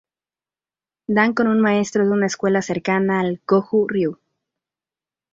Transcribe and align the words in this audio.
Dan 1.05 1.35
con 1.35 1.45
un 1.45 1.61
Maestro 1.61 2.03
de 2.05 2.09
una 2.09 2.25
escuela 2.25 2.63
cercana 2.63 3.19
al 3.19 3.39
Goju 3.47 3.87
Ryu. 3.87 4.17